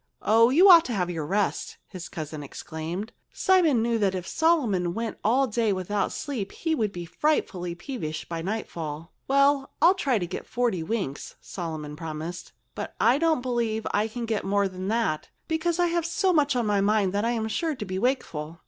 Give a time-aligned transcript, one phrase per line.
[0.23, 0.49] "Oh!
[0.49, 3.11] You ought to have your rest!" his cousin exclaimed.
[3.33, 8.27] Simon knew that if Solomon went all day without sleep he would be frightfully peevish
[8.27, 9.13] by nightfall.
[9.27, 12.51] "Well—I'll try to get forty winks," Solomon promised.
[12.73, 16.55] "But I don't believe I can get more than that, because I have so much
[16.55, 18.57] on my mind that I'm sure to be wakeful."